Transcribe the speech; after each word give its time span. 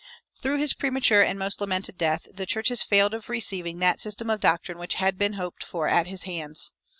Through 0.41 0.57
his 0.57 0.73
premature 0.73 1.21
and 1.21 1.37
most 1.37 1.61
lamented 1.61 1.95
death 1.95 2.27
the 2.33 2.47
church 2.47 2.69
has 2.69 2.81
failed 2.81 3.13
of 3.13 3.29
receiving 3.29 3.77
that 3.81 3.99
system 3.99 4.31
of 4.31 4.39
doctrine 4.39 4.79
which 4.79 4.95
had 4.95 5.15
been 5.15 5.33
hoped 5.33 5.63
for 5.63 5.87
at 5.87 6.07
his 6.07 6.23
hands. 6.23 6.71